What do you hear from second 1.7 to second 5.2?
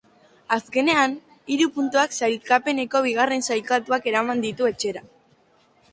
puntuak sailkapeneko bigarren sailkatuak eraman ditu etxera.